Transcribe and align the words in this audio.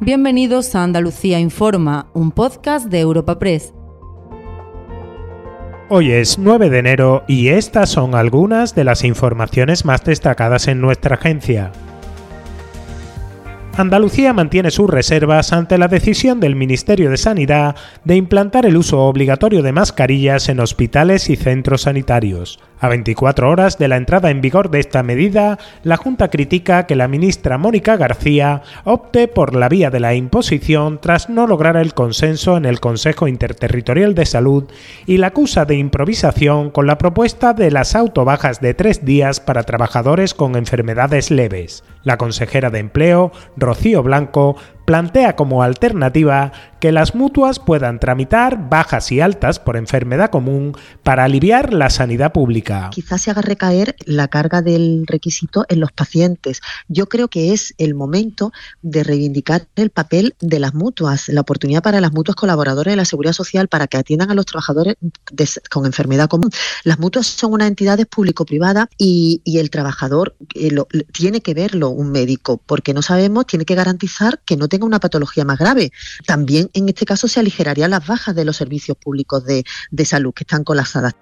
Bienvenidos 0.00 0.74
a 0.74 0.84
Andalucía 0.84 1.40
Informa, 1.40 2.10
un 2.12 2.30
podcast 2.30 2.88
de 2.88 3.00
Europa 3.00 3.38
Press. 3.38 3.72
Hoy 5.88 6.12
es 6.12 6.38
9 6.38 6.68
de 6.68 6.78
enero 6.78 7.24
y 7.26 7.48
estas 7.48 7.88
son 7.88 8.14
algunas 8.14 8.74
de 8.74 8.84
las 8.84 9.04
informaciones 9.04 9.86
más 9.86 10.04
destacadas 10.04 10.68
en 10.68 10.82
nuestra 10.82 11.14
agencia. 11.14 11.72
Andalucía 13.78 14.34
mantiene 14.34 14.70
sus 14.70 14.88
reservas 14.88 15.54
ante 15.54 15.78
la 15.78 15.88
decisión 15.88 16.40
del 16.40 16.56
Ministerio 16.56 17.08
de 17.08 17.16
Sanidad 17.16 17.74
de 18.04 18.16
implantar 18.16 18.66
el 18.66 18.76
uso 18.76 19.00
obligatorio 19.00 19.62
de 19.62 19.72
mascarillas 19.72 20.50
en 20.50 20.60
hospitales 20.60 21.30
y 21.30 21.36
centros 21.36 21.82
sanitarios. 21.82 22.58
A 22.78 22.88
24 22.88 23.48
horas 23.48 23.78
de 23.78 23.88
la 23.88 23.96
entrada 23.96 24.30
en 24.30 24.42
vigor 24.42 24.70
de 24.70 24.80
esta 24.80 25.02
medida, 25.02 25.58
la 25.82 25.96
Junta 25.96 26.28
critica 26.28 26.86
que 26.86 26.94
la 26.94 27.08
ministra 27.08 27.56
Mónica 27.56 27.96
García 27.96 28.62
opte 28.84 29.28
por 29.28 29.54
la 29.56 29.70
vía 29.70 29.90
de 29.90 29.98
la 29.98 30.14
imposición 30.14 31.00
tras 31.00 31.30
no 31.30 31.46
lograr 31.46 31.78
el 31.78 31.94
consenso 31.94 32.56
en 32.58 32.66
el 32.66 32.80
Consejo 32.80 33.28
Interterritorial 33.28 34.14
de 34.14 34.26
Salud 34.26 34.64
y 35.06 35.16
la 35.16 35.28
acusa 35.28 35.64
de 35.64 35.76
improvisación 35.76 36.70
con 36.70 36.86
la 36.86 36.98
propuesta 36.98 37.54
de 37.54 37.70
las 37.70 37.96
autobajas 37.96 38.60
de 38.60 38.74
tres 38.74 39.06
días 39.06 39.40
para 39.40 39.62
trabajadores 39.62 40.34
con 40.34 40.54
enfermedades 40.54 41.30
leves. 41.30 41.82
La 42.02 42.18
consejera 42.18 42.68
de 42.68 42.80
Empleo, 42.80 43.32
Rocío 43.56 44.02
Blanco, 44.02 44.56
plantea 44.86 45.36
como 45.36 45.62
alternativa 45.62 46.52
que 46.80 46.92
las 46.92 47.14
mutuas 47.14 47.58
puedan 47.58 47.98
tramitar 47.98 48.68
bajas 48.68 49.10
y 49.10 49.20
altas 49.20 49.58
por 49.58 49.76
enfermedad 49.76 50.30
común 50.30 50.76
para 51.02 51.24
aliviar 51.24 51.72
la 51.72 51.90
sanidad 51.90 52.32
pública. 52.32 52.90
Quizás 52.92 53.22
se 53.22 53.30
haga 53.30 53.42
recaer 53.42 53.96
la 54.04 54.28
carga 54.28 54.62
del 54.62 55.04
requisito 55.06 55.64
en 55.68 55.80
los 55.80 55.92
pacientes. 55.92 56.60
Yo 56.88 57.08
creo 57.08 57.28
que 57.28 57.52
es 57.52 57.74
el 57.78 57.94
momento 57.94 58.52
de 58.82 59.02
reivindicar 59.02 59.66
el 59.74 59.90
papel 59.90 60.34
de 60.40 60.60
las 60.60 60.74
mutuas, 60.74 61.28
la 61.28 61.40
oportunidad 61.40 61.82
para 61.82 62.00
las 62.00 62.12
mutuas 62.12 62.36
colaboradoras 62.36 62.92
de 62.92 62.96
la 62.96 63.04
Seguridad 63.04 63.32
Social 63.32 63.68
para 63.68 63.86
que 63.86 63.96
atiendan 63.96 64.30
a 64.30 64.34
los 64.34 64.46
trabajadores 64.46 64.96
con 65.70 65.86
enfermedad 65.86 66.28
común. 66.28 66.50
Las 66.84 66.98
mutuas 66.98 67.26
son 67.26 67.52
unas 67.52 67.68
entidades 67.68 68.06
público-privadas 68.06 68.86
y, 68.96 69.42
el 69.56 69.70
trabajador 69.70 70.36
eh, 70.54 70.70
tiene 71.12 71.40
que 71.40 71.54
verlo 71.54 71.88
un 71.88 72.10
médico 72.12 72.60
porque 72.66 72.92
no 72.92 73.00
sabemos, 73.00 73.46
tiene 73.46 73.64
que 73.64 73.74
garantizar 73.74 74.38
que 74.44 74.58
no 74.58 74.68
tenga 74.68 74.75
una 74.84 75.00
patología 75.00 75.44
más 75.44 75.58
grave. 75.58 75.92
También 76.26 76.70
en 76.74 76.88
este 76.88 77.06
caso 77.06 77.28
se 77.28 77.40
aligerarían 77.40 77.90
las 77.90 78.06
bajas 78.06 78.34
de 78.34 78.44
los 78.44 78.56
servicios 78.56 78.96
públicos 78.96 79.44
de, 79.44 79.64
de 79.90 80.04
salud 80.04 80.34
que 80.34 80.44
están 80.44 80.64
colapsadas. 80.64 81.14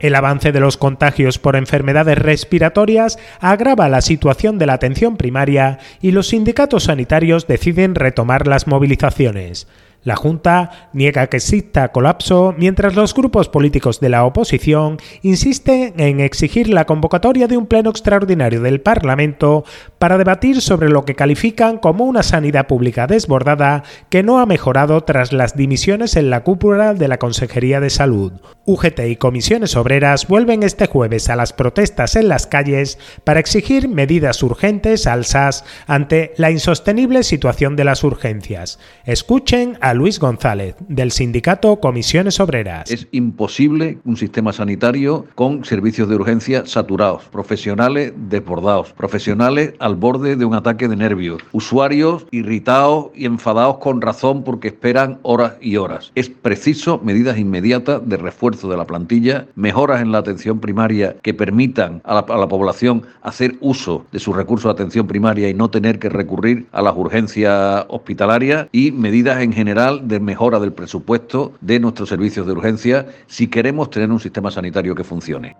El 0.00 0.14
avance 0.14 0.52
de 0.52 0.60
los 0.60 0.76
contagios 0.76 1.38
por 1.38 1.56
enfermedades 1.56 2.18
respiratorias 2.18 3.18
agrava 3.40 3.88
la 3.88 4.00
situación 4.00 4.58
de 4.58 4.66
la 4.66 4.74
atención 4.74 5.16
primaria 5.16 5.80
y 6.00 6.12
los 6.12 6.28
sindicatos 6.28 6.84
sanitarios 6.84 7.48
deciden 7.48 7.96
retomar 7.96 8.46
las 8.46 8.68
movilizaciones. 8.68 9.66
La 10.04 10.16
Junta 10.16 10.88
niega 10.92 11.26
que 11.26 11.38
exista 11.38 11.88
colapso, 11.88 12.54
mientras 12.56 12.94
los 12.94 13.14
grupos 13.14 13.48
políticos 13.48 13.98
de 13.98 14.08
la 14.08 14.24
oposición 14.24 14.98
insisten 15.22 15.94
en 15.98 16.20
exigir 16.20 16.68
la 16.68 16.86
convocatoria 16.86 17.48
de 17.48 17.56
un 17.56 17.66
pleno 17.66 17.90
extraordinario 17.90 18.62
del 18.62 18.80
Parlamento 18.80 19.64
para 19.98 20.16
debatir 20.16 20.60
sobre 20.60 20.88
lo 20.88 21.04
que 21.04 21.16
califican 21.16 21.78
como 21.78 22.04
una 22.04 22.22
sanidad 22.22 22.68
pública 22.68 23.06
desbordada 23.06 23.82
que 24.08 24.22
no 24.22 24.38
ha 24.38 24.46
mejorado 24.46 25.02
tras 25.02 25.32
las 25.32 25.56
dimisiones 25.56 26.16
en 26.16 26.30
la 26.30 26.44
cúpula 26.44 26.94
de 26.94 27.08
la 27.08 27.18
Consejería 27.18 27.80
de 27.80 27.90
Salud. 27.90 28.32
UGT 28.66 29.00
y 29.08 29.16
comisiones 29.16 29.76
obreras 29.76 30.28
vuelven 30.28 30.62
este 30.62 30.86
jueves 30.86 31.28
a 31.28 31.36
las 31.36 31.52
protestas 31.52 32.16
en 32.16 32.28
las 32.28 32.46
calles 32.46 32.98
para 33.24 33.40
exigir 33.40 33.88
medidas 33.88 34.42
urgentes 34.42 35.06
al 35.06 35.24
SAS 35.24 35.64
ante 35.86 36.32
la 36.36 36.50
insostenible 36.50 37.22
situación 37.22 37.76
de 37.76 37.84
las 37.84 38.04
urgencias. 38.04 38.78
Escuchen 39.04 39.78
a 39.80 39.87
Luis 39.94 40.18
González, 40.18 40.76
del 40.88 41.12
sindicato 41.12 41.80
Comisiones 41.80 42.40
Obreras. 42.40 42.90
Es 42.90 43.08
imposible 43.12 43.98
un 44.04 44.16
sistema 44.16 44.52
sanitario 44.52 45.26
con 45.34 45.64
servicios 45.64 46.08
de 46.08 46.16
urgencia 46.16 46.66
saturados, 46.66 47.24
profesionales 47.24 48.12
desbordados, 48.16 48.92
profesionales 48.92 49.74
al 49.78 49.96
borde 49.96 50.36
de 50.36 50.44
un 50.44 50.54
ataque 50.54 50.88
de 50.88 50.96
nervios, 50.96 51.42
usuarios 51.52 52.26
irritados 52.30 53.06
y 53.14 53.26
enfadados 53.26 53.78
con 53.78 54.00
razón 54.00 54.44
porque 54.44 54.68
esperan 54.68 55.18
horas 55.22 55.54
y 55.60 55.76
horas. 55.76 56.12
Es 56.14 56.28
preciso 56.28 57.00
medidas 57.02 57.38
inmediatas 57.38 58.06
de 58.06 58.16
refuerzo 58.16 58.68
de 58.68 58.76
la 58.76 58.86
plantilla, 58.86 59.46
mejoras 59.54 60.02
en 60.02 60.12
la 60.12 60.18
atención 60.18 60.60
primaria 60.60 61.16
que 61.22 61.34
permitan 61.34 62.00
a 62.04 62.14
la, 62.14 62.20
a 62.20 62.36
la 62.36 62.48
población 62.48 63.02
hacer 63.22 63.56
uso 63.60 64.06
de 64.12 64.18
sus 64.18 64.34
recursos 64.34 64.68
de 64.68 64.82
atención 64.82 65.06
primaria 65.06 65.48
y 65.48 65.54
no 65.54 65.70
tener 65.70 65.98
que 65.98 66.08
recurrir 66.08 66.66
a 66.72 66.82
las 66.82 66.96
urgencias 66.96 67.84
hospitalarias 67.88 68.68
y 68.72 68.92
medidas 68.92 69.42
en 69.42 69.52
de 69.86 70.18
mejora 70.20 70.58
del 70.58 70.72
presupuesto 70.72 71.52
de 71.60 71.78
nuestros 71.78 72.08
servicios 72.08 72.46
de 72.46 72.52
urgencia 72.52 73.06
si 73.26 73.46
queremos 73.46 73.90
tener 73.90 74.10
un 74.10 74.18
sistema 74.18 74.50
sanitario 74.50 74.94
que 74.94 75.04
funcione. 75.04 75.56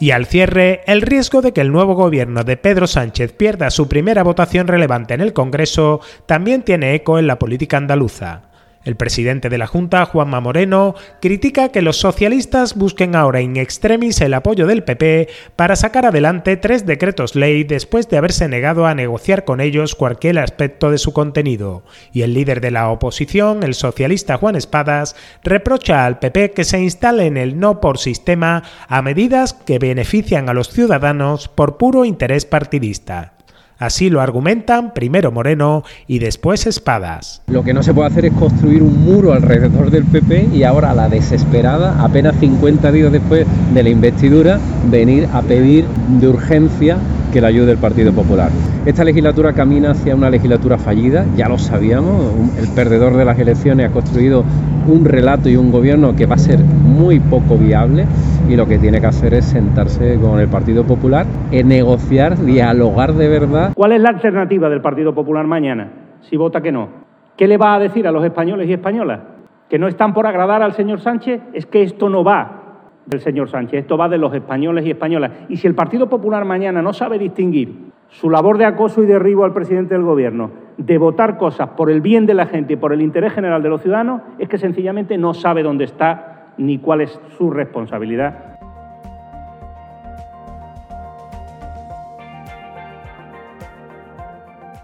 Y 0.00 0.10
al 0.10 0.26
cierre, 0.26 0.80
el 0.86 1.02
riesgo 1.02 1.40
de 1.40 1.52
que 1.52 1.60
el 1.60 1.70
nuevo 1.70 1.94
gobierno 1.94 2.42
de 2.42 2.56
Pedro 2.56 2.86
Sánchez 2.86 3.32
pierda 3.32 3.70
su 3.70 3.88
primera 3.88 4.22
votación 4.22 4.66
relevante 4.66 5.14
en 5.14 5.20
el 5.20 5.32
Congreso 5.32 6.00
también 6.26 6.62
tiene 6.62 6.94
eco 6.94 7.18
en 7.18 7.26
la 7.26 7.38
política 7.38 7.76
andaluza. 7.76 8.42
El 8.84 8.96
presidente 8.96 9.48
de 9.48 9.58
la 9.58 9.66
Junta, 9.66 10.04
Juanma 10.04 10.40
Moreno, 10.40 10.94
critica 11.20 11.70
que 11.70 11.80
los 11.80 11.96
socialistas 11.96 12.74
busquen 12.74 13.16
ahora 13.16 13.40
in 13.40 13.56
extremis 13.56 14.20
el 14.20 14.34
apoyo 14.34 14.66
del 14.66 14.84
PP 14.84 15.28
para 15.56 15.74
sacar 15.74 16.04
adelante 16.04 16.56
tres 16.58 16.84
decretos 16.84 17.34
ley 17.34 17.64
después 17.64 18.08
de 18.08 18.18
haberse 18.18 18.46
negado 18.46 18.86
a 18.86 18.94
negociar 18.94 19.44
con 19.44 19.60
ellos 19.60 19.94
cualquier 19.94 20.38
aspecto 20.38 20.90
de 20.90 20.98
su 20.98 21.12
contenido. 21.12 21.84
Y 22.12 22.22
el 22.22 22.34
líder 22.34 22.60
de 22.60 22.70
la 22.70 22.90
oposición, 22.90 23.62
el 23.62 23.74
socialista 23.74 24.36
Juan 24.36 24.56
Espadas, 24.56 25.16
reprocha 25.42 26.04
al 26.04 26.18
PP 26.18 26.50
que 26.50 26.64
se 26.64 26.80
instale 26.80 27.26
en 27.26 27.38
el 27.38 27.58
no 27.58 27.80
por 27.80 27.98
sistema 27.98 28.64
a 28.88 29.00
medidas 29.00 29.54
que 29.54 29.78
benefician 29.78 30.48
a 30.48 30.54
los 30.54 30.68
ciudadanos 30.68 31.48
por 31.48 31.78
puro 31.78 32.04
interés 32.04 32.44
partidista. 32.44 33.34
Así 33.78 34.08
lo 34.08 34.20
argumentan 34.20 34.94
primero 34.94 35.32
Moreno 35.32 35.82
y 36.06 36.20
después 36.20 36.66
Espadas. 36.66 37.42
Lo 37.48 37.64
que 37.64 37.74
no 37.74 37.82
se 37.82 37.92
puede 37.92 38.08
hacer 38.08 38.26
es 38.26 38.32
construir 38.32 38.82
un 38.82 39.04
muro 39.04 39.32
alrededor 39.32 39.90
del 39.90 40.04
PP 40.04 40.50
y 40.54 40.62
ahora 40.62 40.90
a 40.90 40.94
la 40.94 41.08
desesperada, 41.08 42.02
apenas 42.02 42.36
50 42.38 42.92
días 42.92 43.10
después 43.10 43.46
de 43.72 43.82
la 43.82 43.88
investidura, 43.88 44.60
venir 44.90 45.28
a 45.32 45.42
pedir 45.42 45.84
de 46.20 46.28
urgencia 46.28 46.98
que 47.32 47.40
la 47.40 47.48
ayude 47.48 47.72
el 47.72 47.78
Partido 47.78 48.12
Popular. 48.12 48.50
Esta 48.86 49.02
legislatura 49.02 49.52
camina 49.54 49.90
hacia 49.90 50.14
una 50.14 50.30
legislatura 50.30 50.78
fallida, 50.78 51.26
ya 51.36 51.48
lo 51.48 51.58
sabíamos, 51.58 52.32
el 52.56 52.68
perdedor 52.68 53.16
de 53.16 53.24
las 53.24 53.38
elecciones 53.40 53.90
ha 53.90 53.92
construido 53.92 54.44
un 54.86 55.04
relato 55.04 55.48
y 55.48 55.56
un 55.56 55.72
gobierno 55.72 56.14
que 56.14 56.26
va 56.26 56.36
a 56.36 56.38
ser 56.38 56.60
muy 56.60 57.18
poco 57.18 57.58
viable 57.58 58.06
y 58.48 58.56
lo 58.56 58.66
que 58.66 58.78
tiene 58.78 59.00
que 59.00 59.06
hacer 59.06 59.34
es 59.34 59.46
sentarse 59.46 60.18
con 60.20 60.38
el 60.38 60.48
Partido 60.48 60.84
Popular, 60.84 61.26
en 61.50 61.68
negociar, 61.68 62.36
dialogar 62.38 63.14
de 63.14 63.28
verdad. 63.28 63.72
¿Cuál 63.74 63.92
es 63.92 64.00
la 64.00 64.10
alternativa 64.10 64.68
del 64.68 64.80
Partido 64.80 65.14
Popular 65.14 65.46
mañana 65.46 65.88
si 66.20 66.36
vota 66.36 66.60
que 66.60 66.72
no? 66.72 66.88
¿Qué 67.36 67.48
le 67.48 67.56
va 67.56 67.74
a 67.74 67.78
decir 67.78 68.06
a 68.06 68.12
los 68.12 68.24
españoles 68.24 68.68
y 68.68 68.72
españolas? 68.72 69.20
¿Que 69.68 69.78
no 69.78 69.88
están 69.88 70.12
por 70.12 70.26
agradar 70.26 70.62
al 70.62 70.72
señor 70.72 71.00
Sánchez? 71.00 71.40
Es 71.52 71.66
que 71.66 71.82
esto 71.82 72.08
no 72.08 72.22
va 72.22 72.62
del 73.06 73.20
señor 73.20 73.48
Sánchez, 73.48 73.80
esto 73.80 73.96
va 73.96 74.08
de 74.08 74.18
los 74.18 74.34
españoles 74.34 74.84
y 74.86 74.90
españolas. 74.90 75.32
Y 75.48 75.56
si 75.56 75.66
el 75.66 75.74
Partido 75.74 76.08
Popular 76.08 76.44
mañana 76.44 76.82
no 76.82 76.92
sabe 76.92 77.18
distinguir 77.18 77.92
su 78.08 78.30
labor 78.30 78.58
de 78.58 78.66
acoso 78.66 79.02
y 79.02 79.06
derribo 79.06 79.44
al 79.44 79.52
presidente 79.52 79.94
del 79.94 80.04
Gobierno 80.04 80.50
de 80.76 80.98
votar 80.98 81.38
cosas 81.38 81.70
por 81.70 81.90
el 81.90 82.00
bien 82.00 82.26
de 82.26 82.34
la 82.34 82.46
gente 82.46 82.74
y 82.74 82.76
por 82.76 82.92
el 82.92 83.00
interés 83.00 83.32
general 83.32 83.62
de 83.62 83.68
los 83.68 83.80
ciudadanos, 83.80 84.22
es 84.38 84.48
que 84.48 84.58
sencillamente 84.58 85.16
no 85.18 85.34
sabe 85.34 85.62
dónde 85.62 85.84
está 85.84 86.33
ni 86.56 86.78
cuál 86.78 87.00
es 87.02 87.18
su 87.36 87.50
responsabilidad. 87.50 88.54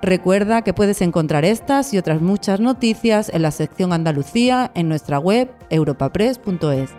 Recuerda 0.00 0.62
que 0.62 0.72
puedes 0.72 1.02
encontrar 1.02 1.44
estas 1.44 1.92
y 1.92 1.98
otras 1.98 2.22
muchas 2.22 2.60
noticias 2.60 3.30
en 3.34 3.42
la 3.42 3.50
sección 3.50 3.92
Andalucía 3.92 4.70
en 4.74 4.88
nuestra 4.88 5.18
web 5.18 5.50
europapress.es. 5.70 6.94